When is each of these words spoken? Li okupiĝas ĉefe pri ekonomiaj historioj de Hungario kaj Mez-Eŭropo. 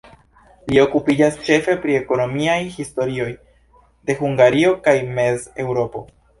Li 0.71 0.79
okupiĝas 0.83 1.37
ĉefe 1.49 1.75
pri 1.83 1.99
ekonomiaj 1.99 2.57
historioj 2.79 3.29
de 4.09 4.19
Hungario 4.25 4.75
kaj 4.89 4.99
Mez-Eŭropo. 5.21 6.07